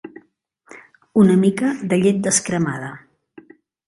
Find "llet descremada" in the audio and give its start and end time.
2.05-2.89